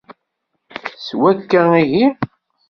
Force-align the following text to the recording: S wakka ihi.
S 1.05 1.07
wakka 1.19 1.61
ihi. 1.85 2.05